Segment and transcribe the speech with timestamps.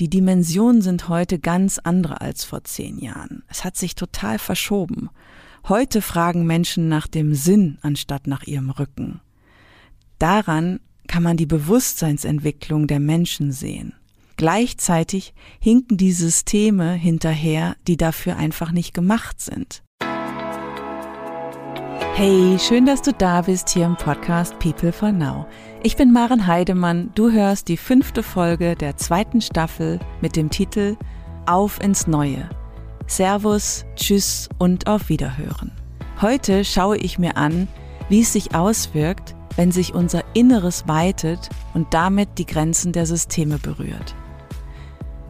[0.00, 3.42] Die Dimensionen sind heute ganz andere als vor zehn Jahren.
[3.48, 5.10] Es hat sich total verschoben.
[5.68, 9.20] Heute fragen Menschen nach dem Sinn anstatt nach ihrem Rücken.
[10.18, 13.92] Daran kann man die Bewusstseinsentwicklung der Menschen sehen.
[14.38, 19.82] Gleichzeitig hinken die Systeme hinterher, die dafür einfach nicht gemacht sind.
[22.14, 25.46] Hey, schön, dass du da bist hier im Podcast People for Now.
[25.82, 27.08] Ich bin Maren Heidemann.
[27.14, 30.98] Du hörst die fünfte Folge der zweiten Staffel mit dem Titel
[31.46, 32.50] Auf ins Neue.
[33.06, 35.72] Servus, Tschüss und auf Wiederhören.
[36.20, 37.66] Heute schaue ich mir an,
[38.10, 43.56] wie es sich auswirkt, wenn sich unser Inneres weitet und damit die Grenzen der Systeme
[43.56, 44.14] berührt.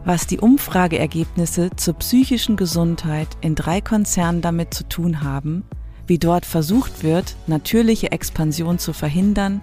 [0.03, 5.63] Was die Umfrageergebnisse zur psychischen Gesundheit in drei Konzernen damit zu tun haben,
[6.07, 9.61] wie dort versucht wird, natürliche Expansion zu verhindern,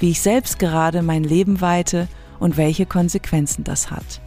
[0.00, 2.08] wie ich selbst gerade mein Leben weite
[2.38, 4.22] und welche Konsequenzen das hat.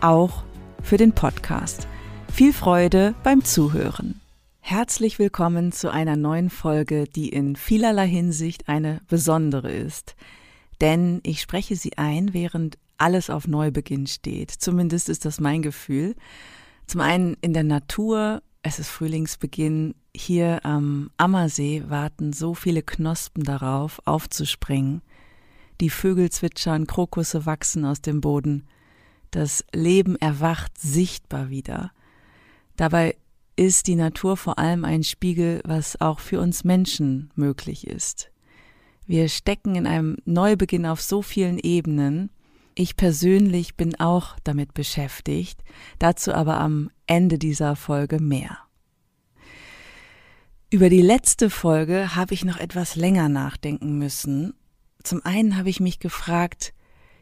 [0.00, 0.42] Auch
[0.82, 1.86] für den Podcast.
[2.32, 4.22] Viel Freude beim Zuhören.
[4.60, 10.16] Herzlich willkommen zu einer neuen Folge, die in vielerlei Hinsicht eine besondere ist.
[10.80, 14.50] Denn ich spreche sie ein, während alles auf Neubeginn steht.
[14.50, 16.14] Zumindest ist das mein Gefühl.
[16.86, 19.94] Zum einen in der Natur, es ist Frühlingsbeginn.
[20.16, 25.02] Hier am Ammersee warten so viele Knospen darauf, aufzuspringen.
[25.80, 28.66] Die Vögel zwitschern, Krokusse wachsen aus dem Boden.
[29.30, 31.92] Das Leben erwacht sichtbar wieder.
[32.76, 33.16] Dabei
[33.56, 38.30] ist die Natur vor allem ein Spiegel, was auch für uns Menschen möglich ist.
[39.06, 42.30] Wir stecken in einem Neubeginn auf so vielen Ebenen.
[42.74, 45.60] Ich persönlich bin auch damit beschäftigt,
[45.98, 48.58] dazu aber am Ende dieser Folge mehr.
[50.70, 54.52] Über die letzte Folge habe ich noch etwas länger nachdenken müssen.
[55.08, 56.74] Zum einen habe ich mich gefragt,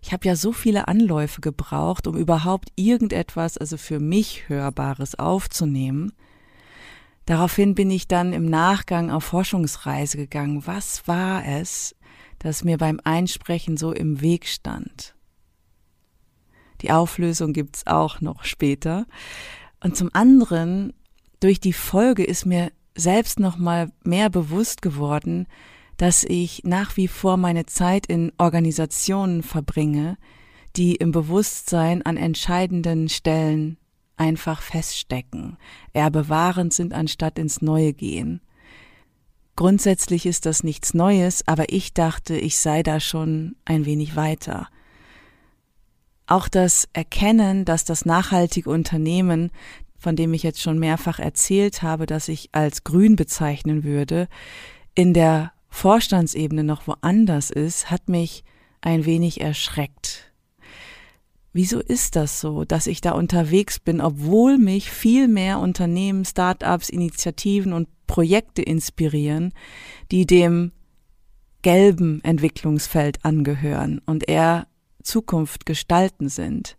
[0.02, 6.12] ich habe ja so viele Anläufe gebraucht, um überhaupt irgendetwas, also für mich Hörbares aufzunehmen.
[7.26, 10.66] Daraufhin bin ich dann im Nachgang auf Forschungsreise gegangen.
[10.66, 11.94] Was war es,
[12.40, 15.14] das mir beim Einsprechen so im Weg stand?
[16.80, 19.06] Die Auflösung gibt's auch noch später.
[19.78, 20.92] Und zum anderen,
[21.38, 25.46] durch die Folge ist mir selbst noch mal mehr bewusst geworden,
[25.96, 30.18] dass ich nach wie vor meine Zeit in Organisationen verbringe,
[30.76, 33.78] die im Bewusstsein an entscheidenden Stellen
[34.16, 35.56] einfach feststecken,
[35.92, 38.40] eher bewahrend sind, anstatt ins Neue gehen.
[39.56, 44.68] Grundsätzlich ist das nichts Neues, aber ich dachte, ich sei da schon ein wenig weiter.
[46.26, 49.50] Auch das Erkennen, dass das nachhaltige Unternehmen,
[49.98, 54.28] von dem ich jetzt schon mehrfach erzählt habe, dass ich als grün bezeichnen würde,
[54.94, 58.44] in der Vorstandsebene noch woanders ist, hat mich
[58.80, 60.32] ein wenig erschreckt.
[61.52, 66.88] Wieso ist das so, dass ich da unterwegs bin, obwohl mich viel mehr Unternehmen, Start-ups,
[66.88, 69.52] Initiativen und Projekte inspirieren,
[70.10, 70.72] die dem
[71.60, 74.68] gelben Entwicklungsfeld angehören und eher
[75.02, 76.78] Zukunft gestalten sind?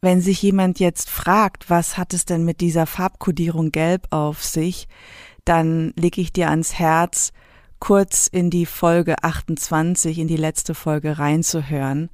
[0.00, 4.88] Wenn sich jemand jetzt fragt, was hat es denn mit dieser Farbkodierung gelb auf sich,
[5.44, 7.32] dann lege ich dir ans Herz,
[7.78, 12.10] kurz in die Folge 28, in die letzte Folge reinzuhören.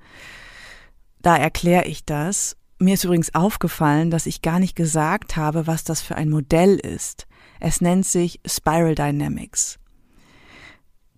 [1.21, 2.57] Da erkläre ich das.
[2.79, 6.77] Mir ist übrigens aufgefallen, dass ich gar nicht gesagt habe, was das für ein Modell
[6.77, 7.27] ist.
[7.61, 9.79] Es nennt sich Spiral Dynamics.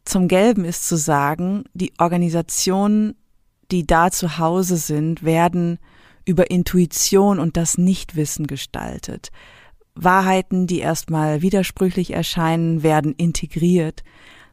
[0.04, 3.16] Zum Gelben ist zu sagen, die Organisationen,
[3.70, 5.78] die da zu Hause sind, werden
[6.26, 9.30] über Intuition und das Nichtwissen gestaltet.
[9.94, 14.02] Wahrheiten, die erstmal widersprüchlich erscheinen, werden integriert.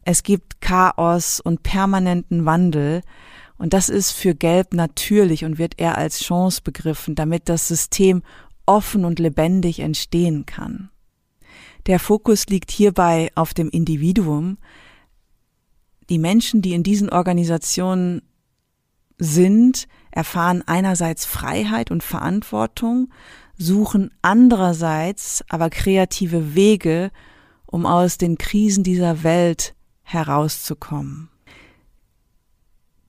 [0.03, 3.01] Es gibt Chaos und permanenten Wandel.
[3.57, 8.23] Und das ist für Gelb natürlich und wird eher als Chance begriffen, damit das System
[8.65, 10.89] offen und lebendig entstehen kann.
[11.85, 14.57] Der Fokus liegt hierbei auf dem Individuum.
[16.09, 18.21] Die Menschen, die in diesen Organisationen
[19.17, 23.11] sind, erfahren einerseits Freiheit und Verantwortung,
[23.57, 27.11] suchen andererseits aber kreative Wege,
[27.65, 29.75] um aus den Krisen dieser Welt
[30.13, 31.29] herauszukommen.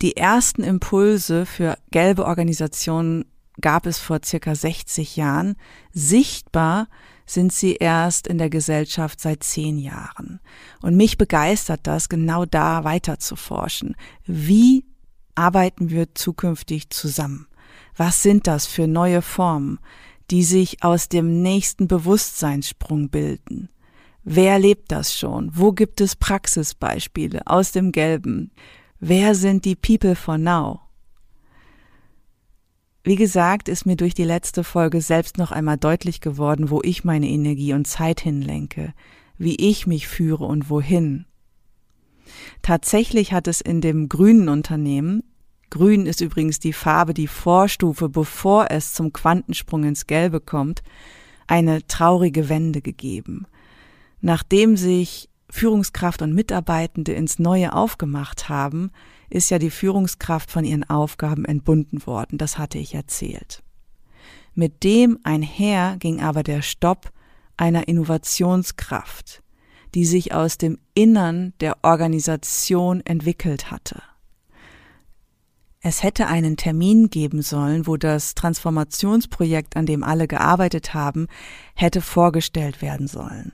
[0.02, 3.24] Die ersten Impulse für gelbe Organisationen
[3.60, 5.56] gab es vor circa 60 Jahren.
[5.92, 6.88] Sichtbar
[7.24, 10.40] sind sie erst in der Gesellschaft seit zehn Jahren.
[10.80, 13.94] Und mich begeistert das, genau da weiter zu forschen.
[14.26, 14.84] Wie
[15.34, 17.46] arbeiten wir zukünftig zusammen?
[17.96, 19.78] Was sind das für neue Formen,
[20.30, 23.68] die sich aus dem nächsten Bewusstseinssprung bilden?
[24.24, 25.50] Wer lebt das schon?
[25.52, 28.52] Wo gibt es Praxisbeispiele aus dem Gelben?
[29.00, 30.80] Wer sind die People for Now?
[33.02, 37.02] Wie gesagt, ist mir durch die letzte Folge selbst noch einmal deutlich geworden, wo ich
[37.02, 38.94] meine Energie und Zeit hinlenke,
[39.38, 41.26] wie ich mich führe und wohin.
[42.62, 45.24] Tatsächlich hat es in dem grünen Unternehmen,
[45.68, 50.84] grün ist übrigens die Farbe, die Vorstufe, bevor es zum Quantensprung ins Gelbe kommt,
[51.48, 53.46] eine traurige Wende gegeben.
[54.22, 58.92] Nachdem sich Führungskraft und Mitarbeitende ins Neue aufgemacht haben,
[59.28, 63.62] ist ja die Führungskraft von ihren Aufgaben entbunden worden, das hatte ich erzählt.
[64.54, 67.12] Mit dem einher ging aber der Stopp
[67.56, 69.42] einer Innovationskraft,
[69.94, 74.02] die sich aus dem Innern der Organisation entwickelt hatte.
[75.80, 81.26] Es hätte einen Termin geben sollen, wo das Transformationsprojekt, an dem alle gearbeitet haben,
[81.74, 83.52] hätte vorgestellt werden sollen.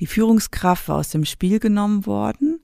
[0.00, 2.60] Die Führungskraft war aus dem Spiel genommen worden.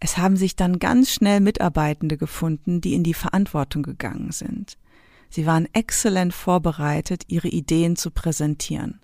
[0.00, 4.76] Es haben sich dann ganz schnell Mitarbeitende gefunden, die in die Verantwortung gegangen sind.
[5.30, 9.00] Sie waren exzellent vorbereitet, ihre Ideen zu präsentieren.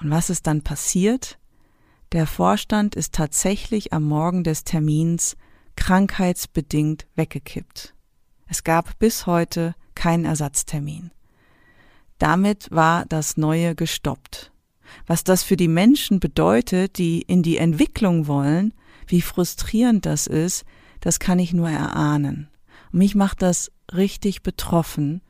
[0.00, 1.38] Und was ist dann passiert?
[2.12, 5.36] Der Vorstand ist tatsächlich am Morgen des Termins
[5.74, 7.94] krankheitsbedingt weggekippt.
[8.46, 11.10] Es gab bis heute keinen Ersatztermin.
[12.18, 14.52] Damit war das Neue gestoppt.
[15.06, 18.74] Was das für die Menschen bedeutet, die in die Entwicklung wollen,
[19.06, 20.64] wie frustrierend das ist,
[21.00, 22.48] das kann ich nur erahnen.
[22.92, 25.22] Mich macht das richtig betroffen,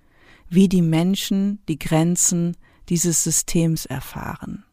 [0.49, 2.57] wie die Menschen die Grenzen
[2.89, 4.65] dieses Systems erfahren.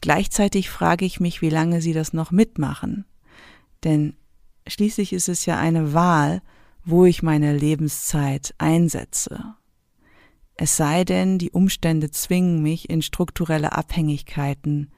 [0.00, 3.04] Gleichzeitig frage ich mich, wie lange sie das noch mitmachen.
[3.84, 4.14] Denn
[4.66, 6.42] schließlich ist es ja eine Wahl,
[6.84, 9.54] wo ich meine Lebenszeit einsetze.
[10.60, 14.90] Es sei denn, die Umstände zwingen mich, in strukturelle Abhängigkeiten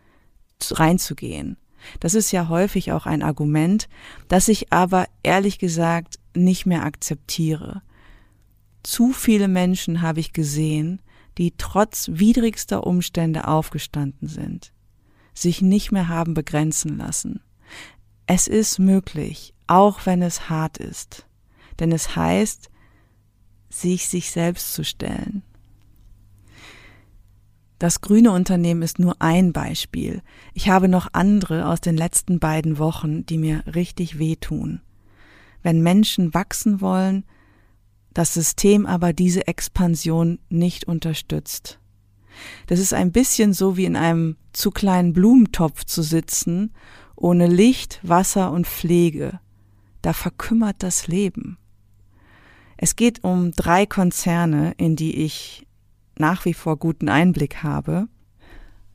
[0.70, 1.56] reinzugehen.
[2.00, 3.88] Das ist ja häufig auch ein Argument,
[4.26, 7.82] das ich aber ehrlich gesagt nicht mehr akzeptiere.
[8.82, 11.00] Zu viele Menschen habe ich gesehen,
[11.38, 14.72] die trotz widrigster Umstände aufgestanden sind
[15.34, 17.40] sich nicht mehr haben begrenzen lassen.
[18.26, 21.26] Es ist möglich, auch wenn es hart ist,
[21.80, 22.70] denn es heißt,
[23.70, 25.42] sich sich selbst zu stellen.
[27.82, 30.22] Das grüne Unternehmen ist nur ein Beispiel.
[30.54, 34.80] Ich habe noch andere aus den letzten beiden Wochen, die mir richtig wehtun.
[35.64, 37.24] Wenn Menschen wachsen wollen,
[38.14, 41.80] das System aber diese Expansion nicht unterstützt.
[42.68, 46.72] Das ist ein bisschen so wie in einem zu kleinen Blumentopf zu sitzen,
[47.16, 49.40] ohne Licht, Wasser und Pflege.
[50.02, 51.58] Da verkümmert das Leben.
[52.76, 55.66] Es geht um drei Konzerne, in die ich
[56.18, 58.08] nach wie vor guten Einblick habe.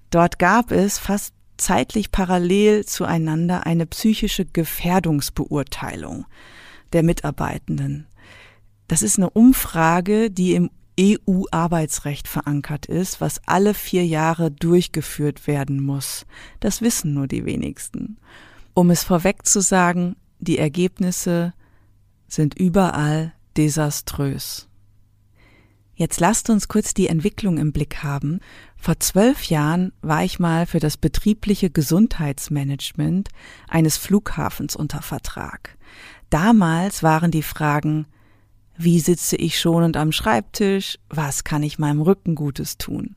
[0.09, 6.25] Dort gab es fast zeitlich parallel zueinander eine psychische Gefährdungsbeurteilung
[6.93, 8.07] der Mitarbeitenden.
[8.87, 10.69] Das ist eine Umfrage, die im
[10.99, 16.25] EU-Arbeitsrecht verankert ist, was alle vier Jahre durchgeführt werden muss.
[16.59, 18.17] Das wissen nur die wenigsten.
[18.73, 21.53] Um es vorweg zu sagen, die Ergebnisse
[22.27, 24.67] sind überall desaströs.
[25.97, 28.39] Jetzt lasst uns kurz die Entwicklung im Blick haben.
[28.77, 33.29] Vor zwölf Jahren war ich mal für das betriebliche Gesundheitsmanagement
[33.67, 35.75] eines Flughafens unter Vertrag.
[36.29, 38.05] Damals waren die Fragen
[38.77, 40.99] wie sitze ich schonend am Schreibtisch?
[41.09, 43.15] Was kann ich meinem Rücken Gutes tun?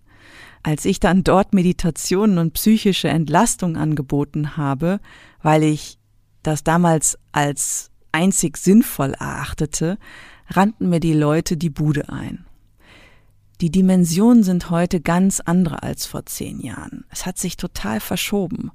[0.62, 5.00] Als ich dann dort Meditationen und psychische Entlastung angeboten habe,
[5.42, 5.98] weil ich
[6.42, 9.98] das damals als einzig sinnvoll erachtete,
[10.48, 12.46] rannten mir die Leute die Bude ein.
[13.60, 17.04] Die Dimensionen sind heute ganz andere als vor zehn Jahren.
[17.10, 18.70] Es hat sich total verschoben.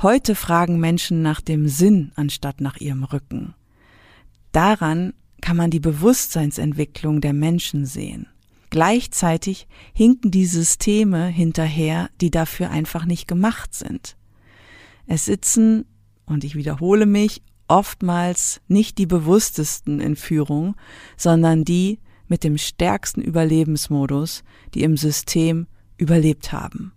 [0.00, 3.54] Heute fragen Menschen nach dem Sinn anstatt nach ihrem Rücken.
[4.52, 5.12] Daran
[5.42, 8.26] kann man die Bewusstseinsentwicklung der Menschen sehen.
[8.70, 14.16] Gleichzeitig hinken die Systeme hinterher, die dafür einfach nicht gemacht sind.
[15.06, 15.84] Es sitzen,
[16.24, 20.74] und ich wiederhole mich, oftmals nicht die bewusstesten in Führung,
[21.18, 21.98] sondern die
[22.32, 25.66] mit dem stärksten Überlebensmodus, die im System
[25.98, 26.92] überlebt haben.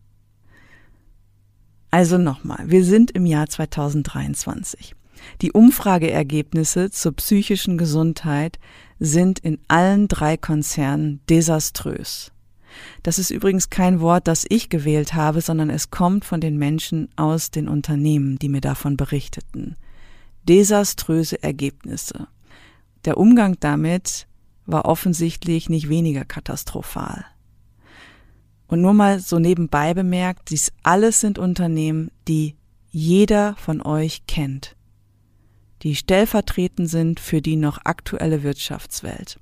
[1.92, 4.96] Also nochmal, wir sind im Jahr 2023.
[5.42, 8.60] Die Umfrageergebnisse zur psychischen Gesundheit
[8.98, 12.32] sind in allen drei Konzernen desaströs.
[13.04, 17.10] Das ist übrigens kein Wort, das ich gewählt habe, sondern es kommt von den Menschen
[17.18, 19.76] aus den Unternehmen, die mir davon berichteten.
[20.48, 22.30] Desaströse Ergebnisse.
[23.04, 24.28] Der Umgang damit
[24.66, 27.26] war offensichtlich nicht weniger katastrophal.
[28.68, 32.56] Und nur mal so nebenbei bemerkt, dies alles sind Unternehmen, die
[32.92, 34.76] jeder von euch kennt
[35.86, 39.40] die stellvertretend sind für die noch aktuelle Wirtschaftswelt.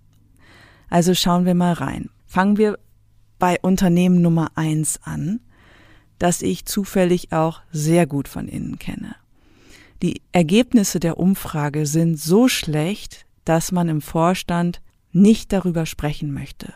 [0.89, 2.10] Also schauen wir mal rein.
[2.25, 2.77] Fangen wir
[3.39, 5.39] bei Unternehmen Nummer eins an,
[6.20, 9.15] das ich zufällig auch sehr gut von innen kenne.
[10.01, 14.82] Die Ergebnisse der Umfrage sind so schlecht, dass man im Vorstand
[15.13, 16.74] nicht darüber sprechen möchte.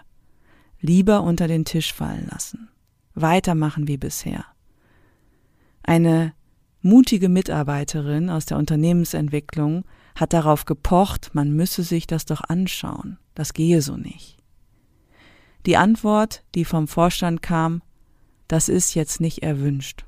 [0.80, 2.70] Lieber unter den Tisch fallen lassen.
[3.14, 4.46] Weitermachen wie bisher.
[5.84, 6.34] Eine
[6.82, 13.18] mutige Mitarbeiterin aus der Unternehmensentwicklung hat darauf gepocht, man müsse sich das doch anschauen.
[13.36, 14.38] Das gehe so nicht.
[15.66, 17.82] Die Antwort, die vom Vorstand kam,
[18.48, 20.06] das ist jetzt nicht erwünscht.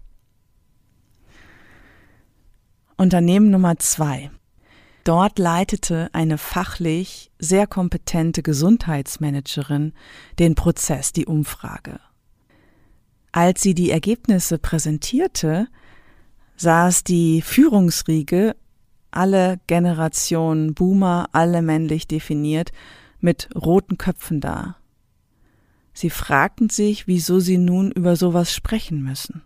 [2.96, 4.32] Unternehmen Nummer zwei.
[5.04, 9.94] Dort leitete eine fachlich sehr kompetente Gesundheitsmanagerin
[10.38, 12.00] den Prozess, die Umfrage.
[13.32, 15.68] Als sie die Ergebnisse präsentierte,
[16.58, 18.56] saß die Führungsriege,
[19.12, 22.72] alle Generationen Boomer, alle männlich definiert,
[23.20, 24.76] mit roten Köpfen da.
[25.94, 29.42] Sie fragten sich, wieso sie nun über sowas sprechen müssen.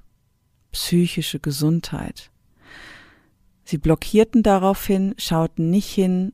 [0.72, 2.31] Psychische Gesundheit.
[3.63, 6.34] Sie blockierten daraufhin, schauten nicht hin.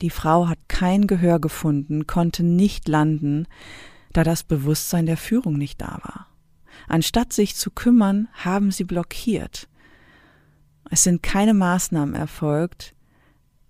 [0.00, 3.46] Die Frau hat kein Gehör gefunden, konnte nicht landen,
[4.12, 6.26] da das Bewusstsein der Führung nicht da war.
[6.88, 9.68] Anstatt sich zu kümmern, haben sie blockiert.
[10.90, 12.94] Es sind keine Maßnahmen erfolgt,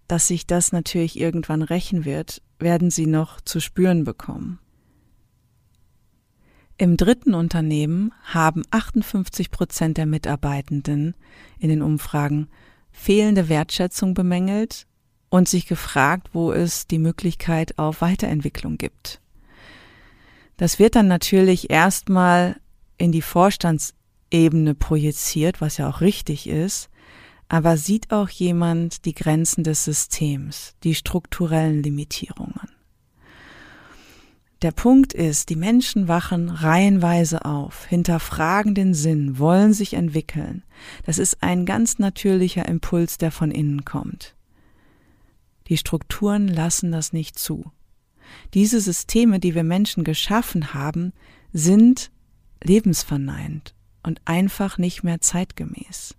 [0.07, 4.59] dass sich das natürlich irgendwann rächen wird, werden sie noch zu spüren bekommen.
[6.81, 11.15] Im dritten Unternehmen haben 58 Prozent der Mitarbeitenden
[11.59, 12.49] in den Umfragen
[12.91, 14.87] fehlende Wertschätzung bemängelt
[15.29, 19.21] und sich gefragt, wo es die Möglichkeit auf Weiterentwicklung gibt.
[20.57, 22.59] Das wird dann natürlich erstmal
[22.97, 26.89] in die Vorstandsebene projiziert, was ja auch richtig ist,
[27.51, 32.80] aber sieht auch jemand die Grenzen des Systems, die strukturellen Limitierungen.
[34.63, 40.65] Der Punkt ist, die Menschen wachen reihenweise auf, hinterfragen den Sinn, wollen sich entwickeln.
[41.07, 44.35] Das ist ein ganz natürlicher Impuls, der von innen kommt.
[45.69, 47.71] Die Strukturen lassen das nicht zu.
[48.53, 51.15] Diese Systeme, die wir Menschen geschaffen haben,
[51.55, 52.11] sind
[52.63, 56.15] lebensverneint und einfach nicht mehr zeitgemäß.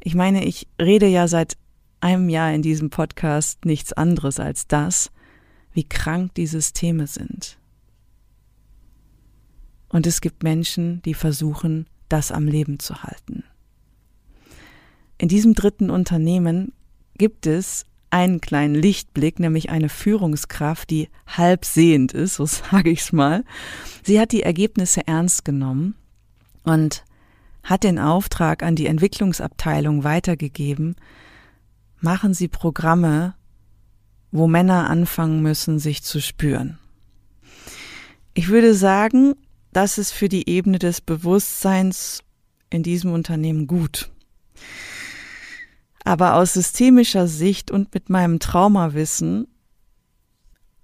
[0.00, 1.56] Ich meine, ich rede ja seit
[2.00, 5.10] einem Jahr in diesem Podcast nichts anderes als das,
[5.74, 7.58] wie krank die Systeme sind.
[9.88, 13.44] Und es gibt Menschen, die versuchen, das am Leben zu halten.
[15.18, 16.72] In diesem dritten Unternehmen
[17.16, 23.12] gibt es einen kleinen Lichtblick, nämlich eine Führungskraft, die halb sehend ist, so sage ich's
[23.12, 23.44] mal.
[24.02, 25.96] Sie hat die Ergebnisse ernst genommen
[26.62, 27.04] und
[27.62, 30.96] hat den Auftrag an die Entwicklungsabteilung weitergegeben,
[32.00, 33.34] machen Sie Programme
[34.34, 36.76] wo Männer anfangen müssen, sich zu spüren.
[38.34, 39.34] Ich würde sagen,
[39.72, 42.18] das ist für die Ebene des Bewusstseins
[42.68, 44.10] in diesem Unternehmen gut.
[46.04, 49.46] Aber aus systemischer Sicht und mit meinem Traumawissen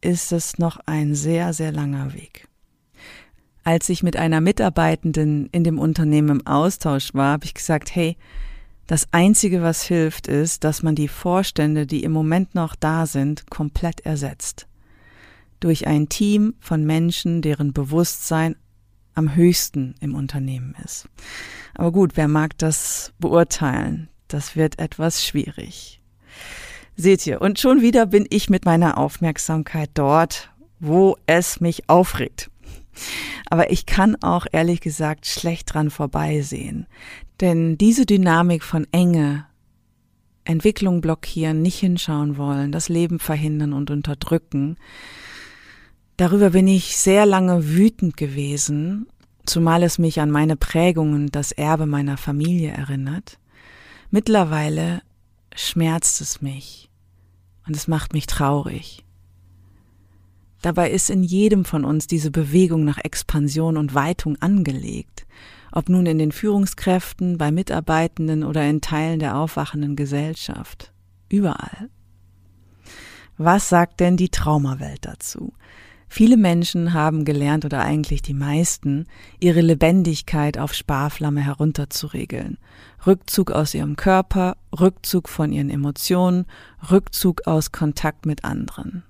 [0.01, 2.47] ist es noch ein sehr, sehr langer Weg.
[3.65, 8.17] Als ich mit einer Mitarbeitenden in dem Unternehmen im Austausch war, habe ich gesagt, hey,
[8.91, 13.49] das Einzige, was hilft, ist, dass man die Vorstände, die im Moment noch da sind,
[13.49, 14.67] komplett ersetzt.
[15.61, 18.57] Durch ein Team von Menschen, deren Bewusstsein
[19.15, 21.09] am höchsten im Unternehmen ist.
[21.75, 24.09] Aber gut, wer mag das beurteilen?
[24.27, 26.03] Das wird etwas schwierig.
[26.97, 32.51] Seht ihr, und schon wieder bin ich mit meiner Aufmerksamkeit dort, wo es mich aufregt.
[33.49, 36.87] Aber ich kann auch ehrlich gesagt schlecht dran vorbeisehen.
[37.41, 39.47] Denn diese Dynamik von Enge,
[40.45, 44.77] Entwicklung blockieren, nicht hinschauen wollen, das Leben verhindern und unterdrücken,
[46.17, 49.07] darüber bin ich sehr lange wütend gewesen,
[49.47, 53.39] zumal es mich an meine Prägungen, das Erbe meiner Familie erinnert.
[54.11, 55.03] Mittlerweile
[55.55, 56.91] schmerzt es mich
[57.67, 59.05] und es macht mich traurig.
[60.63, 65.27] Dabei ist in jedem von uns diese Bewegung nach Expansion und Weitung angelegt,
[65.73, 70.93] ob nun in den Führungskräften, bei Mitarbeitenden oder in Teilen der aufwachenden Gesellschaft.
[71.29, 71.89] Überall.
[73.39, 75.55] Was sagt denn die Traumawelt dazu?
[76.13, 79.07] Viele Menschen haben gelernt oder eigentlich die meisten,
[79.39, 82.59] ihre Lebendigkeit auf Sparflamme herunterzuregeln.
[83.07, 86.47] Rückzug aus ihrem Körper, Rückzug von ihren Emotionen,
[86.91, 89.05] Rückzug aus Kontakt mit anderen.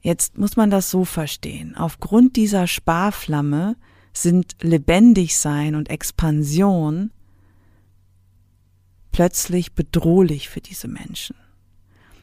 [0.00, 1.76] Jetzt muss man das so verstehen.
[1.76, 3.76] Aufgrund dieser Sparflamme
[4.12, 7.12] sind lebendig sein und Expansion
[9.12, 11.36] plötzlich bedrohlich für diese Menschen.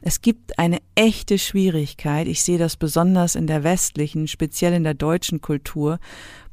[0.00, 4.94] Es gibt eine echte Schwierigkeit, ich sehe das besonders in der westlichen, speziell in der
[4.94, 5.98] deutschen Kultur,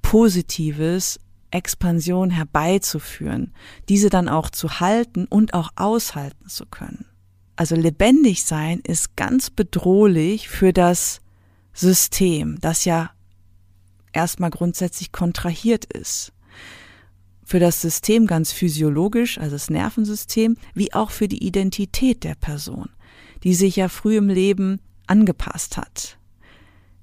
[0.02, 1.20] Positives,
[1.52, 3.54] Expansion herbeizuführen,
[3.88, 7.06] diese dann auch zu halten und auch aushalten zu können.
[7.56, 11.22] Also lebendig sein ist ganz bedrohlich für das
[11.74, 13.12] System, das ja
[14.14, 16.34] erstmal grundsätzlich kontrahiert ist.
[17.44, 22.90] Für das System ganz physiologisch, also das Nervensystem, wie auch für die Identität der Person
[23.46, 26.18] die sich ja früh im Leben angepasst hat,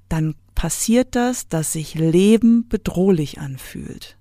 [0.08, 4.18] dann passiert das, dass sich Leben bedrohlich anfühlt.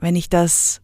[0.00, 0.80] Wenn ich das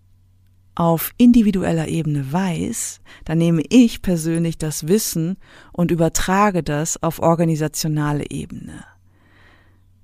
[0.78, 5.36] auf individueller Ebene weiß, dann nehme ich persönlich das Wissen
[5.72, 8.84] und übertrage das auf organisationale Ebene.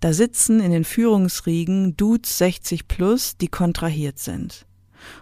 [0.00, 4.66] Da sitzen in den Führungsriegen Dudes 60 plus, die kontrahiert sind.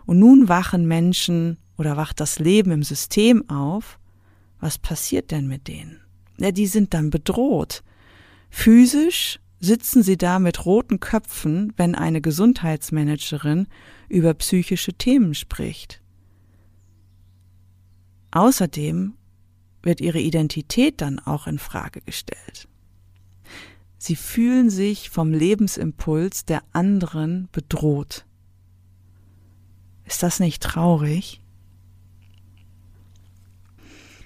[0.07, 3.99] Und nun wachen Menschen oder wacht das Leben im System auf,
[4.59, 6.01] was passiert denn mit denen?
[6.39, 7.83] Ja, die sind dann bedroht.
[8.49, 13.69] Physisch sitzen sie da mit roten Köpfen, wenn eine Gesundheitsmanagerin
[14.13, 16.03] über psychische Themen spricht.
[18.31, 19.15] Außerdem
[19.83, 22.69] wird ihre Identität dann auch in Frage gestellt.
[23.97, 28.27] Sie fühlen sich vom Lebensimpuls der anderen bedroht.
[30.05, 31.41] Ist das nicht traurig?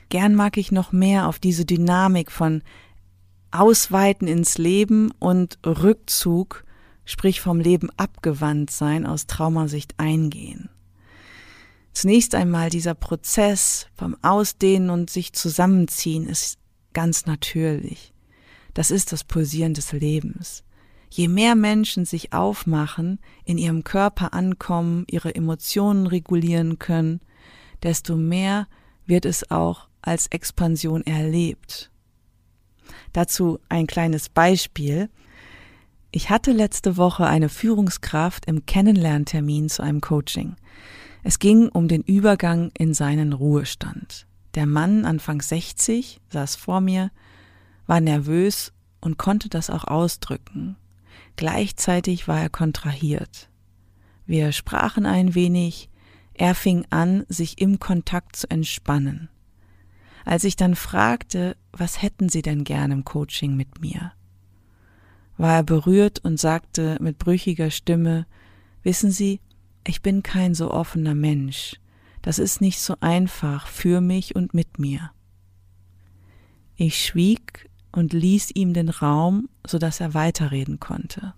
[0.09, 2.63] Gern mag ich noch mehr auf diese Dynamik von
[3.53, 6.66] Ausweiten ins Leben und Rückzug,
[7.07, 10.69] sprich vom Leben abgewandt sein, aus Traumasicht eingehen.
[11.95, 16.59] Zunächst einmal dieser Prozess vom Ausdehnen und sich zusammenziehen ist
[16.93, 18.13] ganz natürlich.
[18.75, 20.63] Das ist das Pulsieren des Lebens.
[21.09, 27.21] Je mehr Menschen sich aufmachen, in ihrem Körper ankommen, ihre Emotionen regulieren können,
[27.83, 28.69] desto mehr
[29.07, 31.91] wird es auch als Expansion erlebt.
[33.13, 35.09] Dazu ein kleines Beispiel.
[36.17, 40.57] Ich hatte letzte Woche eine Führungskraft im Kennenlerntermin zu einem Coaching.
[41.23, 44.27] Es ging um den Übergang in seinen Ruhestand.
[44.55, 47.11] Der Mann, Anfang 60, saß vor mir,
[47.87, 50.77] war nervös und konnte das auch ausdrücken.
[51.37, 53.51] Gleichzeitig war er kontrahiert.
[54.25, 55.91] Wir sprachen ein wenig,
[56.33, 59.29] er fing an, sich im Kontakt zu entspannen.
[60.25, 64.13] Als ich dann fragte, was hätten Sie denn gern im Coaching mit mir,
[65.37, 68.27] war er berührt und sagte mit brüchiger Stimme,
[68.83, 69.41] Wissen Sie,
[69.85, 71.81] ich bin kein so offener Mensch.
[72.23, 75.11] Das ist nicht so einfach für mich und mit mir.
[76.77, 81.35] Ich schwieg und ließ ihm den Raum, so dass er weiterreden konnte.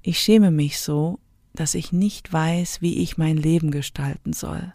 [0.00, 1.20] Ich schäme mich so,
[1.54, 4.72] dass ich nicht weiß, wie ich mein Leben gestalten soll.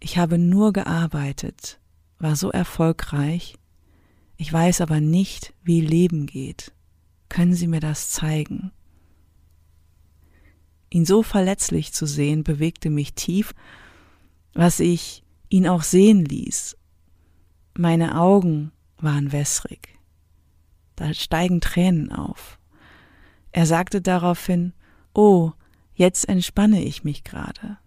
[0.00, 1.78] Ich habe nur gearbeitet,
[2.18, 3.57] war so erfolgreich,
[4.38, 6.72] ich weiß aber nicht, wie Leben geht.
[7.28, 8.70] Können Sie mir das zeigen?
[10.90, 13.52] Ihn so verletzlich zu sehen, bewegte mich tief,
[14.54, 16.76] was ich ihn auch sehen ließ.
[17.76, 19.98] Meine Augen waren wässrig.
[20.94, 22.58] Da steigen Tränen auf.
[23.50, 24.72] Er sagte daraufhin,
[25.14, 25.52] Oh,
[25.94, 27.78] jetzt entspanne ich mich gerade.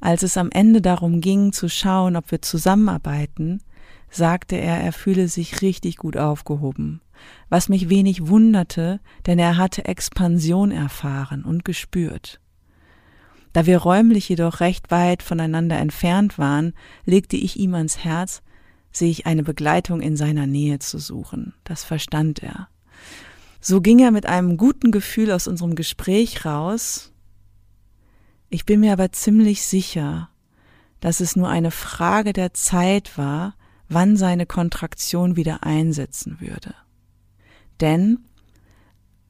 [0.00, 3.62] Als es am Ende darum ging zu schauen, ob wir zusammenarbeiten,
[4.10, 7.00] sagte er, er fühle sich richtig gut aufgehoben,
[7.48, 12.40] was mich wenig wunderte, denn er hatte Expansion erfahren und gespürt.
[13.52, 18.42] Da wir räumlich jedoch recht weit voneinander entfernt waren, legte ich ihm ans Herz,
[18.92, 21.54] sich eine Begleitung in seiner Nähe zu suchen.
[21.64, 22.68] Das verstand er.
[23.60, 27.12] So ging er mit einem guten Gefühl aus unserem Gespräch raus
[28.50, 30.30] ich bin mir aber ziemlich sicher,
[31.00, 33.54] dass es nur eine Frage der Zeit war,
[33.88, 36.74] wann seine Kontraktion wieder einsetzen würde.
[37.80, 38.18] Denn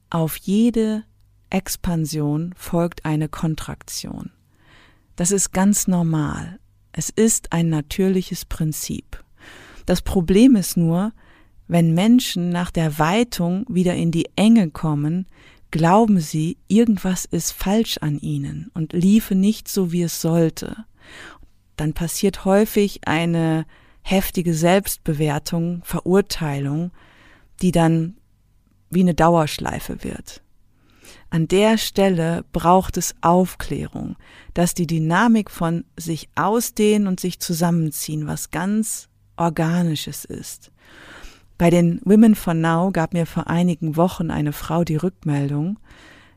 [0.09, 1.03] auf jede
[1.49, 4.31] Expansion folgt eine Kontraktion.
[5.15, 6.59] Das ist ganz normal.
[6.91, 9.23] Es ist ein natürliches Prinzip.
[9.85, 11.13] Das Problem ist nur,
[11.67, 15.27] wenn Menschen nach der Weitung wieder in die Enge kommen,
[15.71, 20.85] glauben sie, irgendwas ist falsch an ihnen und liefe nicht so, wie es sollte.
[21.75, 23.65] Dann passiert häufig eine
[24.01, 26.91] heftige Selbstbewertung, Verurteilung,
[27.61, 28.17] die dann
[28.89, 30.41] wie eine Dauerschleife wird.
[31.29, 34.15] An der Stelle braucht es Aufklärung,
[34.53, 40.71] dass die Dynamik von sich ausdehnen und sich zusammenziehen, was ganz Organisches ist.
[41.57, 45.77] Bei den Women for Now gab mir vor einigen Wochen eine Frau die Rückmeldung,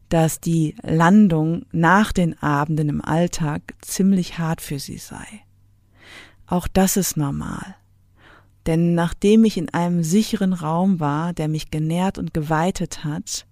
[0.08, 5.26] dass die Landung nach den Abenden im Alltag ziemlich hart für sie sei.
[6.46, 7.76] Auch das ist normal.
[8.66, 13.46] Denn nachdem ich in einem sicheren Raum war, der mich genährt und geweitet hat,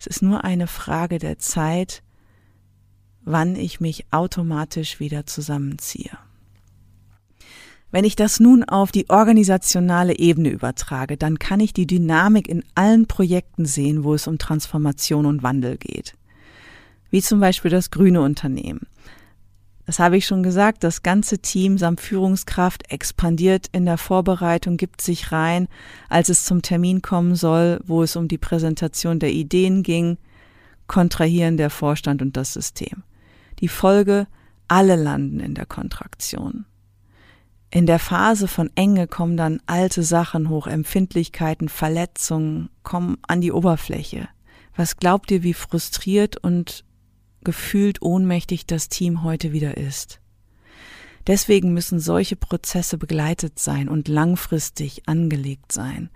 [0.00, 2.02] es ist nur eine Frage der Zeit,
[3.24, 6.18] wann ich mich automatisch wieder zusammenziehe.
[7.92, 12.64] Wenn ich das nun auf die organisationale Ebene übertrage, dann kann ich die Dynamik in
[12.74, 16.14] allen Projekten sehen, wo es um Transformation und Wandel geht.
[17.10, 18.86] Wie zum Beispiel das grüne Unternehmen.
[19.92, 25.02] Das habe ich schon gesagt, das ganze Team samt Führungskraft expandiert in der Vorbereitung, gibt
[25.02, 25.68] sich rein,
[26.08, 30.16] als es zum Termin kommen soll, wo es um die Präsentation der Ideen ging,
[30.86, 33.02] kontrahieren der Vorstand und das System.
[33.58, 34.28] Die Folge,
[34.66, 36.64] alle landen in der Kontraktion.
[37.70, 43.52] In der Phase von Enge kommen dann alte Sachen hoch, Empfindlichkeiten, Verletzungen kommen an die
[43.52, 44.30] Oberfläche.
[44.74, 46.82] Was glaubt ihr, wie frustriert und
[47.44, 50.20] gefühlt ohnmächtig das Team heute wieder ist?
[51.26, 56.10] Deswegen müssen solche Prozesse begleitet sein und langfristig angelegt sein,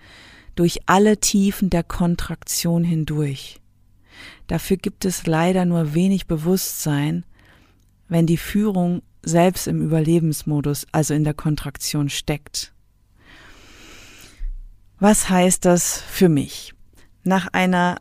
[0.56, 3.60] durch alle Tiefen der Kontraktion hindurch.
[4.46, 7.24] Dafür gibt es leider nur wenig Bewusstsein,
[8.08, 12.72] wenn die Führung selbst im Überlebensmodus, also in der Kontraktion steckt.
[14.98, 16.72] Was heißt das für mich?
[17.22, 18.00] Nach einer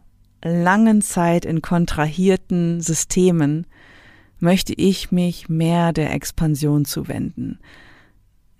[0.51, 3.65] langen Zeit in kontrahierten Systemen
[4.39, 7.59] möchte ich mich mehr der Expansion zuwenden.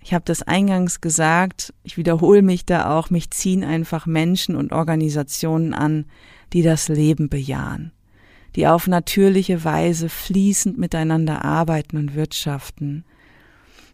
[0.00, 4.72] Ich habe das eingangs gesagt, ich wiederhole mich da auch, mich ziehen einfach Menschen und
[4.72, 6.06] Organisationen an,
[6.52, 7.92] die das Leben bejahen
[8.56, 13.04] die auf natürliche Weise fließend miteinander arbeiten und wirtschaften.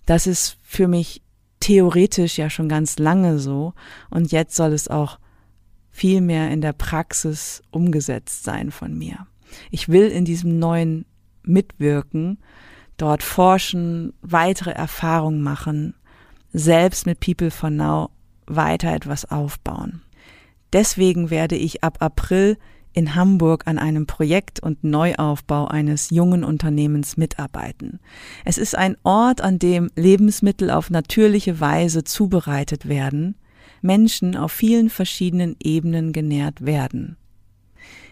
[0.07, 1.21] Das ist für mich
[1.59, 3.75] theoretisch ja schon ganz lange so
[4.09, 5.19] und jetzt soll es auch
[5.93, 9.27] viel mehr in der Praxis umgesetzt sein von mir.
[9.71, 11.05] Ich will in diesem neuen
[11.45, 12.39] mitwirken,
[12.97, 15.95] dort forschen, weitere Erfahrungen machen,
[16.53, 18.11] selbst mit People for Now
[18.47, 20.03] weiter etwas aufbauen.
[20.73, 22.57] Deswegen werde ich ab April
[22.95, 28.01] in Hamburg an einem Projekt und Neuaufbau eines jungen Unternehmens mitarbeiten.
[28.45, 33.37] Es ist ein Ort, an dem Lebensmittel auf natürliche Weise zubereitet werden,
[33.83, 37.17] Menschen auf vielen verschiedenen Ebenen genährt werden.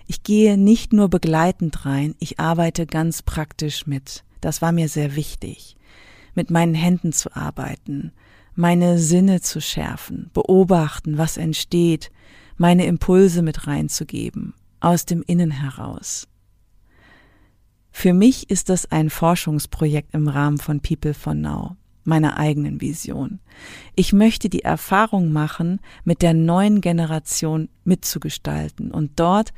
[0.06, 4.24] Ich gehe nicht nur begleitend rein, ich arbeite ganz praktisch mit.
[4.40, 5.76] Das war mir sehr wichtig.
[6.34, 8.12] Mit meinen Händen zu arbeiten,
[8.54, 12.10] meine Sinne zu schärfen, beobachten, was entsteht,
[12.56, 16.28] meine Impulse mit reinzugeben, aus dem Innen heraus.
[17.92, 23.40] Für mich ist das ein Forschungsprojekt im Rahmen von People for Now, meiner eigenen Vision.
[23.94, 29.52] Ich möchte die Erfahrung machen, mit der neuen Generation mitzugestalten und dort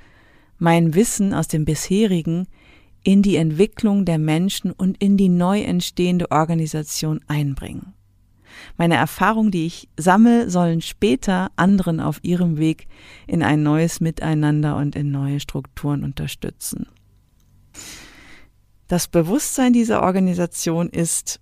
[0.59, 2.47] mein Wissen aus dem bisherigen
[3.05, 7.95] in die Entwicklung der Menschen und in die neu entstehende Organisation einbringen.
[8.77, 12.87] Meine Erfahrungen, die ich sammle, sollen später anderen auf ihrem Weg
[13.27, 16.87] in ein neues Miteinander und in neue Strukturen unterstützen.
[18.89, 21.41] Das Bewusstsein dieser Organisation ist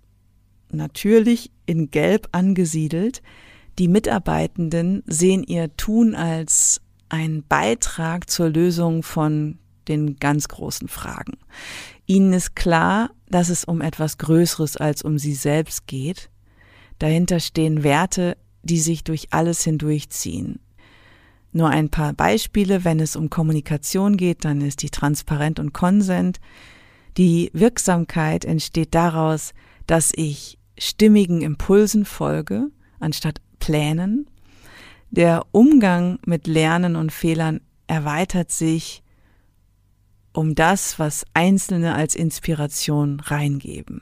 [0.73, 3.21] natürlich in Gelb angesiedelt.
[3.79, 11.37] Die Mitarbeitenden sehen ihr Tun als einen Beitrag zur Lösung von den ganz großen Fragen.
[12.05, 16.31] Ihnen ist klar, dass es um etwas Größeres als um sie selbst geht
[17.01, 20.59] Dahinter stehen Werte, die sich durch alles hindurchziehen.
[21.51, 26.39] Nur ein paar Beispiele, wenn es um Kommunikation geht, dann ist die transparent und konsent.
[27.17, 29.55] Die Wirksamkeit entsteht daraus,
[29.87, 34.27] dass ich stimmigen Impulsen folge, anstatt Plänen.
[35.11, 39.03] Der Umgang mit Lernen und Fehlern erweitert sich
[40.33, 44.01] um das, was Einzelne als Inspiration reingeben.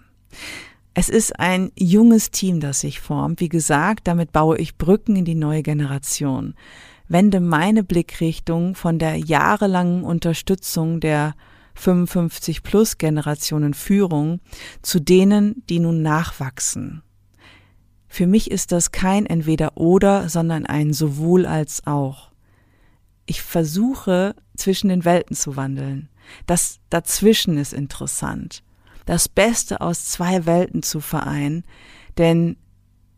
[0.93, 3.41] Es ist ein junges Team, das sich formt.
[3.41, 6.53] Wie gesagt, damit baue ich Brücken in die neue Generation.
[7.09, 11.35] Wende meine Blickrichtung von der jahrelangen Unterstützung der
[11.79, 14.39] 55 plus Generationen Führung
[14.81, 17.01] zu denen, die nun nachwachsen.
[18.07, 22.31] Für mich ist das kein entweder oder, sondern ein sowohl als auch.
[23.25, 26.09] Ich versuche zwischen den Welten zu wandeln.
[26.47, 28.63] Das dazwischen ist interessant
[29.09, 31.63] das Beste aus zwei Welten zu vereinen,
[32.19, 32.57] denn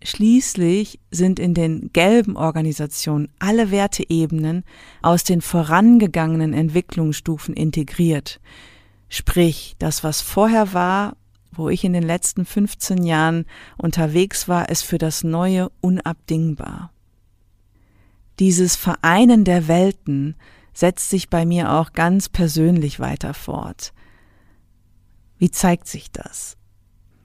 [0.03, 4.63] Schließlich sind in den gelben Organisationen alle Werteebenen
[5.03, 8.39] aus den vorangegangenen Entwicklungsstufen integriert.
[9.09, 11.17] Sprich, das, was vorher war,
[11.51, 13.45] wo ich in den letzten 15 Jahren
[13.77, 16.91] unterwegs war, ist für das Neue unabdingbar.
[18.39, 20.35] Dieses Vereinen der Welten
[20.73, 23.93] setzt sich bei mir auch ganz persönlich weiter fort.
[25.37, 26.57] Wie zeigt sich das?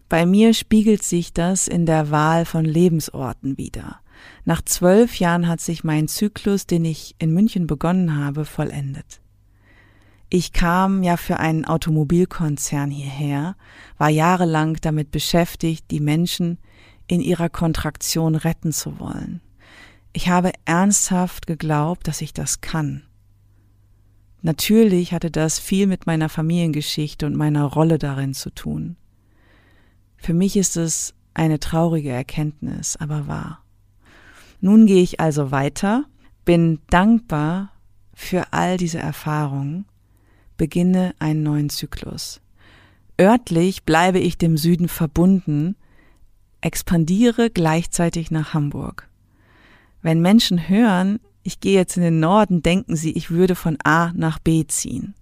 [0.09, 4.01] Bei mir spiegelt sich das in der Wahl von Lebensorten wieder.
[4.45, 9.21] Nach zwölf Jahren hat sich mein Zyklus, den ich in München begonnen habe, vollendet.
[10.29, 13.57] Ich kam ja für einen Automobilkonzern hierher,
[13.99, 16.59] war jahrelang damit beschäftigt, die Menschen
[17.07, 19.41] in ihrer Kontraktion retten zu wollen.
[20.13, 23.03] Ich habe ernsthaft geglaubt, dass ich das kann.
[24.43, 28.97] Natürlich hatte das viel mit meiner Familiengeschichte und meiner Rolle darin zu tun.
[30.17, 33.63] Für mich ist es eine traurige Erkenntnis, aber wahr.
[34.61, 36.05] Nun gehe ich also weiter,
[36.45, 37.73] bin dankbar
[38.15, 39.85] für all diese Erfahrungen,
[40.57, 42.41] beginne einen neuen Zyklus.
[43.21, 45.77] Örtlich bleibe ich dem Süden verbunden,
[46.61, 49.09] expandiere gleichzeitig nach Hamburg.
[50.03, 54.13] Wenn Menschen hören, ich gehe jetzt in den Norden, denken sie, ich würde von A
[54.15, 55.15] nach B ziehen.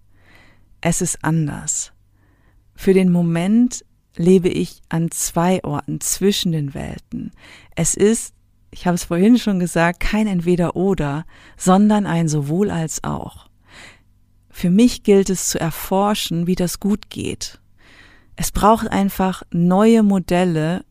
[0.80, 1.92] Es ist anders.
[2.74, 3.85] Für den Moment
[4.16, 7.33] lebe ich an zwei Orten zwischen den Welten.
[7.74, 8.35] Es ist,
[8.70, 13.48] ich habe es vorhin schon gesagt, kein Entweder-Oder, sondern ein sowohl als auch.
[14.50, 17.61] Für mich gilt es zu erforschen, wie das gut geht.
[18.37, 20.85] Es braucht einfach neue Modelle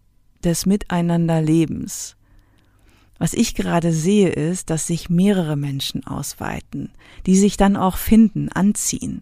[0.43, 2.17] des Miteinanderlebens.
[3.19, 6.91] Was ich gerade sehe, ist, dass sich mehrere Menschen ausweiten,
[7.25, 9.21] die sich dann auch finden, anziehen,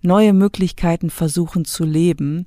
[0.00, 2.46] neue Möglichkeiten versuchen zu leben,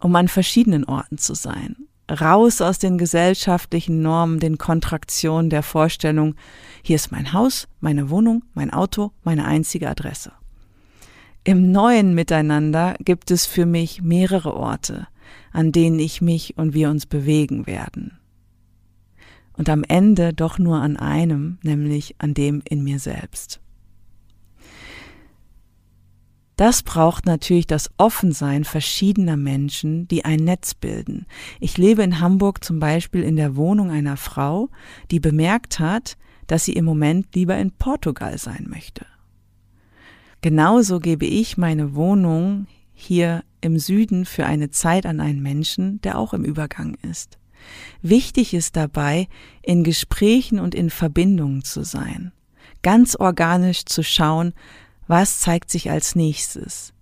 [0.00, 1.76] um an verschiedenen Orten zu sein.
[2.10, 6.36] Raus aus den gesellschaftlichen Normen, den Kontraktionen der Vorstellung,
[6.82, 10.32] hier ist mein Haus, meine Wohnung, mein Auto, meine einzige Adresse.
[11.44, 15.06] Im neuen Miteinander gibt es für mich mehrere Orte,
[15.52, 18.18] an denen ich mich und wir uns bewegen werden.
[19.56, 23.60] Und am Ende doch nur an einem, nämlich an dem in mir selbst.
[26.58, 31.26] Das braucht natürlich das Offensein verschiedener Menschen, die ein Netz bilden.
[31.60, 34.68] Ich lebe in Hamburg zum Beispiel in der Wohnung einer Frau,
[35.12, 36.16] die bemerkt hat,
[36.48, 39.06] dass sie im Moment lieber in Portugal sein möchte.
[40.40, 46.18] Genauso gebe ich meine Wohnung hier im Süden für eine Zeit an einen Menschen, der
[46.18, 47.38] auch im Übergang ist.
[48.02, 49.28] Wichtig ist dabei,
[49.62, 52.32] in Gesprächen und in Verbindungen zu sein,
[52.82, 54.54] ganz organisch zu schauen,
[55.08, 56.92] was zeigt sich als nächstes?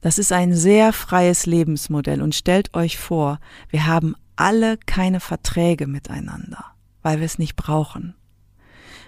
[0.00, 3.40] Das ist ein sehr freies Lebensmodell und stellt euch vor,
[3.70, 6.64] wir haben alle keine Verträge miteinander,
[7.02, 8.14] weil wir es nicht brauchen.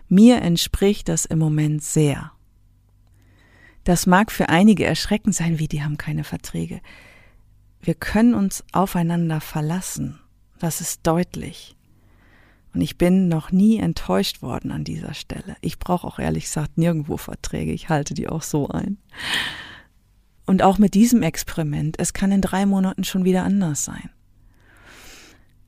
[0.09, 2.33] Mir entspricht das im Moment sehr.
[3.85, 6.81] Das mag für einige erschreckend sein, wie die haben keine Verträge.
[7.81, 10.21] Wir können uns aufeinander verlassen.
[10.59, 11.78] Das ist deutlich.
[12.79, 15.57] Und ich bin noch nie enttäuscht worden an dieser Stelle.
[15.63, 17.73] Ich brauche auch ehrlich gesagt nirgendwo Verträge.
[17.73, 18.99] Ich halte die auch so ein.
[20.47, 24.11] Und auch mit diesem Experiment, es kann in drei Monaten schon wieder anders sein.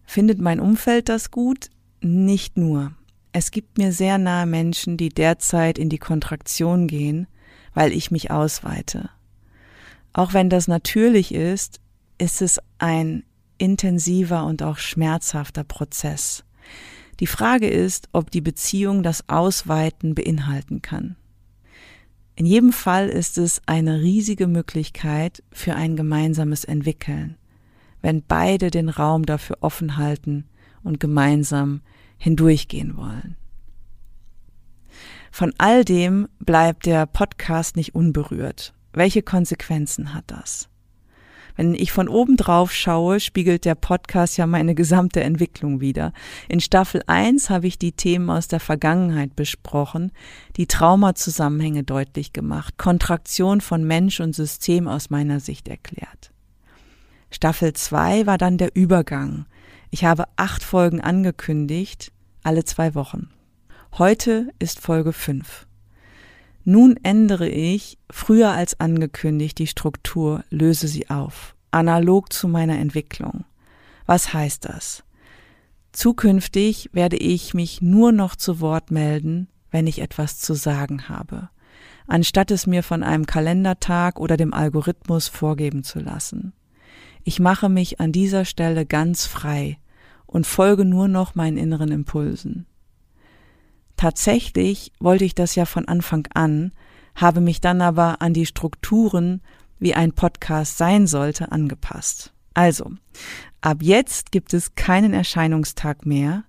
[0.04, 1.70] Findet mein Umfeld das gut?
[2.00, 2.92] Nicht nur.
[3.32, 7.26] Es gibt mir sehr nahe Menschen, die derzeit in die Kontraktion gehen,
[7.74, 9.10] weil ich mich ausweite.
[10.12, 11.80] Auch wenn das natürlich ist,
[12.18, 13.24] ist es ein
[13.58, 16.44] intensiver und auch schmerzhafter Prozess.
[17.20, 21.16] Die Frage ist, ob die Beziehung das Ausweiten beinhalten kann.
[22.34, 27.36] In jedem Fall ist es eine riesige Möglichkeit für ein gemeinsames Entwickeln,
[28.00, 30.46] wenn beide den Raum dafür offen halten
[30.82, 31.82] und gemeinsam
[32.16, 33.36] hindurchgehen wollen.
[35.30, 38.72] Von all dem bleibt der Podcast nicht unberührt.
[38.94, 40.69] Welche Konsequenzen hat das?
[41.56, 46.12] Wenn ich von oben drauf schaue, spiegelt der Podcast ja meine gesamte Entwicklung wieder.
[46.48, 50.12] In Staffel 1 habe ich die Themen aus der Vergangenheit besprochen,
[50.56, 56.32] die Traumazusammenhänge deutlich gemacht, Kontraktion von Mensch und System aus meiner Sicht erklärt.
[57.30, 59.46] Staffel 2 war dann der Übergang.
[59.90, 63.28] Ich habe acht Folgen angekündigt, alle zwei Wochen.
[63.98, 65.66] Heute ist Folge 5.
[66.64, 73.44] Nun ändere ich, früher als angekündigt, die Struktur, löse sie auf, analog zu meiner Entwicklung.
[74.06, 75.04] Was heißt das?
[75.92, 81.48] Zukünftig werde ich mich nur noch zu Wort melden, wenn ich etwas zu sagen habe,
[82.06, 86.52] anstatt es mir von einem Kalendertag oder dem Algorithmus vorgeben zu lassen.
[87.24, 89.78] Ich mache mich an dieser Stelle ganz frei
[90.26, 92.66] und folge nur noch meinen inneren Impulsen.
[94.00, 96.72] Tatsächlich wollte ich das ja von Anfang an,
[97.14, 99.42] habe mich dann aber an die Strukturen,
[99.78, 102.32] wie ein Podcast sein sollte, angepasst.
[102.54, 102.92] Also,
[103.60, 106.44] ab jetzt gibt es keinen Erscheinungstag mehr.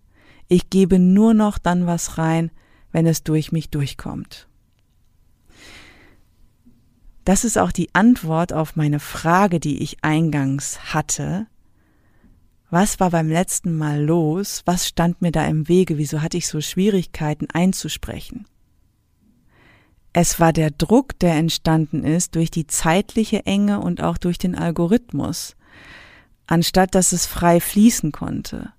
[0.48, 2.52] Ich gebe nur noch dann was rein,
[2.94, 4.48] wenn es durch mich durchkommt.
[7.26, 11.48] das ist auch die Antwort auf meine Frage, die ich eingangs hatte.
[12.72, 14.62] Was war beim letzten Mal los?
[14.64, 15.98] Was stand mir da im Wege?
[15.98, 18.46] Wieso hatte ich so Schwierigkeiten einzusprechen?
[20.14, 24.56] Es war der Druck, der entstanden ist durch die zeitliche Enge und auch durch den
[24.56, 25.58] Algorithmus,
[26.48, 28.72] anstatt dass es frei fließen konnte.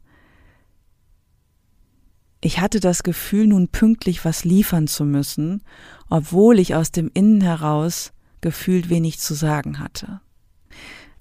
[2.40, 5.62] Ich hatte das Gefühl, nun pünktlich was liefern zu müssen,
[6.08, 10.22] obwohl ich aus dem Innen heraus gefühlt wenig zu sagen hatte.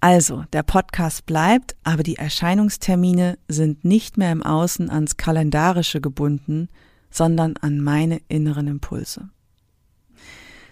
[0.03, 6.69] Also, der Podcast bleibt, aber die Erscheinungstermine sind nicht mehr im Außen ans Kalendarische gebunden,
[7.11, 9.29] sondern an meine inneren Impulse.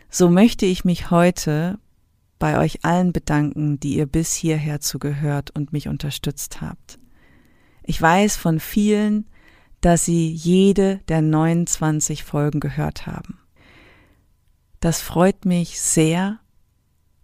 [0.10, 1.78] So möchte ich mich heute
[2.40, 6.98] bei euch allen bedanken, die ihr bis hierher zugehört und mich unterstützt habt.
[7.84, 9.30] Ich weiß von vielen,
[9.82, 13.38] dass sie jede der 29 Folgen gehört haben.
[14.80, 16.40] Das freut mich sehr,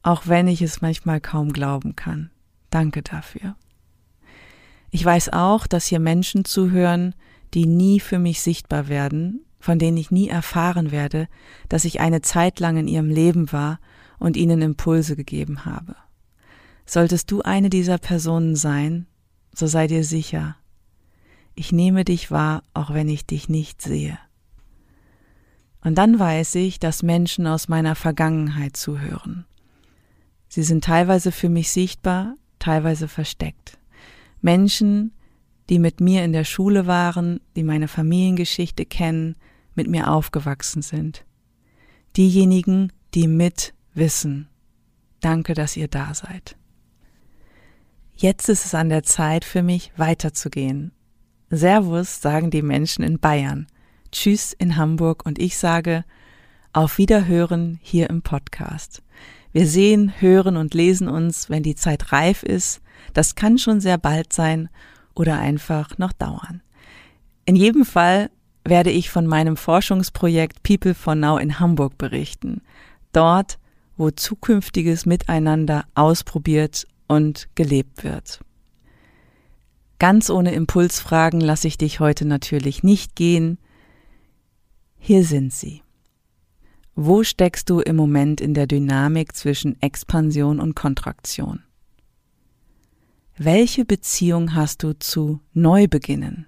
[0.05, 2.29] auch wenn ich es manchmal kaum glauben kann.
[2.69, 3.55] Danke dafür.
[4.91, 7.15] Ich weiß auch, dass hier Menschen zuhören,
[7.55, 11.27] die nie für mich sichtbar werden, von denen ich nie erfahren werde,
[11.69, 13.79] dass ich eine Zeit lang in ihrem Leben war
[14.19, 15.95] und ihnen Impulse gegeben habe.
[16.85, 19.07] Solltest du eine dieser Personen sein,
[19.55, 20.55] so sei dir sicher,
[21.55, 24.19] ich nehme dich wahr, auch wenn ich dich nicht sehe.
[25.83, 29.45] Und dann weiß ich, dass Menschen aus meiner Vergangenheit zuhören.
[30.47, 33.77] Sie sind teilweise für mich sichtbar, teilweise versteckt.
[34.41, 35.11] Menschen,
[35.69, 39.35] die mit mir in der Schule waren, die meine Familiengeschichte kennen,
[39.73, 41.25] mit mir aufgewachsen sind.
[42.15, 44.47] Diejenigen, die mit wissen.
[45.19, 46.55] Danke, dass ihr da seid.
[48.15, 50.91] Jetzt ist es an der Zeit für mich weiterzugehen.
[51.49, 53.67] Servus sagen die Menschen in Bayern.
[54.11, 56.05] Tschüss in Hamburg und ich sage
[56.71, 59.01] auf Wiederhören hier im Podcast.
[59.55, 62.81] Wir sehen, hören und lesen uns, wenn die Zeit reif ist.
[63.13, 64.67] Das kann schon sehr bald sein
[65.13, 66.61] oder einfach noch dauern.
[67.45, 68.29] In jedem Fall
[68.65, 72.63] werde ich von meinem Forschungsprojekt People for Now in Hamburg berichten.
[73.13, 73.57] Dort,
[73.95, 78.41] wo zukünftiges Miteinander ausprobiert und gelebt wird.
[79.99, 83.57] Ganz ohne Impulsfragen lasse ich dich heute natürlich nicht gehen.
[84.99, 85.84] Hier sind sie.
[86.97, 91.61] Wo steckst du im Moment in der Dynamik zwischen Expansion und Kontraktion?
[93.37, 96.47] Welche Beziehung hast du zu Neubeginnen?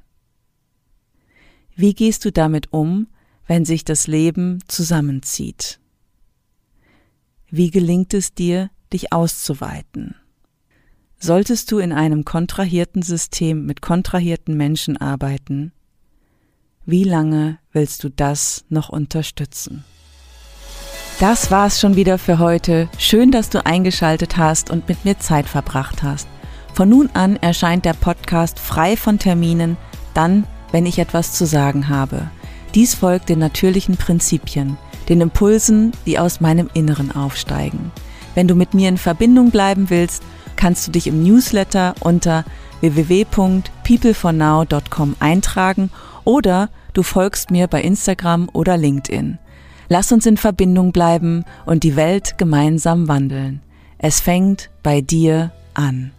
[1.76, 3.08] Wie gehst du damit um,
[3.46, 5.82] wenn sich das Leben zusammenzieht?
[7.50, 10.16] Wie gelingt es dir, dich auszuweiten?
[11.20, 15.74] Solltest du in einem kontrahierten System mit kontrahierten Menschen arbeiten,
[16.86, 19.84] wie lange willst du das noch unterstützen?
[21.20, 22.90] Das war's schon wieder für heute.
[23.00, 26.28] Schön, dass du eingeschaltet hast und mit mir Zeit verbracht hast.
[26.76, 29.78] Von nun an erscheint der Podcast frei von Terminen,
[30.14, 32.30] dann, wenn ich etwas zu sagen habe.
[32.76, 34.78] Dies folgt den natürlichen Prinzipien,
[35.10, 37.92] den Impulsen, die aus meinem Inneren aufsteigen.
[38.36, 40.22] Wenn du mit mir in Verbindung bleiben willst,
[40.56, 42.46] kannst du dich im Newsletter unter
[42.82, 45.90] www.peoplefornow.com eintragen
[46.26, 49.40] oder du folgst mir bei Instagram oder LinkedIn.
[49.90, 53.62] Lass uns in Verbindung bleiben und die Welt gemeinsam wandeln.
[53.98, 56.12] Es fängt bei dir an.